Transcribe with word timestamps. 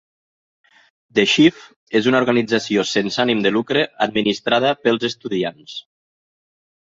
"The 1.17 1.25
Sheaf" 1.33 1.59
és 1.99 2.07
una 2.11 2.21
organització 2.23 2.85
sense 2.93 3.21
ànim 3.25 3.43
de 3.47 3.51
lucre 3.57 3.85
administrada 4.07 4.71
pels 4.87 5.05
estudiants. 5.11 5.77